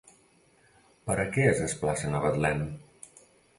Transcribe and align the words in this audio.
Per 1.09 1.17
a 1.25 1.27
què 1.35 1.45
es 1.51 1.63
desplacen 1.65 2.17
a 2.17 2.25
Betlem? 2.27 2.67